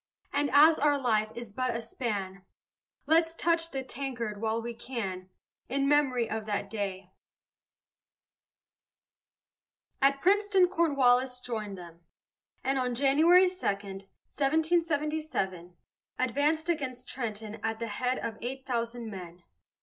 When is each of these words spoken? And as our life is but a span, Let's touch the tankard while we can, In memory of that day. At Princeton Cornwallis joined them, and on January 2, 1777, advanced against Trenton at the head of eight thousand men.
And 0.33 0.49
as 0.49 0.79
our 0.79 0.97
life 0.97 1.29
is 1.35 1.53
but 1.53 1.75
a 1.77 1.79
span, 1.79 2.43
Let's 3.05 3.35
touch 3.35 3.69
the 3.69 3.83
tankard 3.83 4.41
while 4.41 4.59
we 4.59 4.73
can, 4.73 5.29
In 5.69 5.87
memory 5.87 6.27
of 6.27 6.47
that 6.47 6.71
day. 6.71 7.11
At 10.01 10.19
Princeton 10.19 10.67
Cornwallis 10.67 11.39
joined 11.39 11.77
them, 11.77 12.01
and 12.63 12.79
on 12.79 12.95
January 12.95 13.47
2, 13.47 13.53
1777, 13.63 15.77
advanced 16.17 16.67
against 16.67 17.07
Trenton 17.07 17.59
at 17.61 17.77
the 17.77 17.85
head 17.85 18.17
of 18.25 18.39
eight 18.41 18.65
thousand 18.65 19.07
men. 19.11 19.43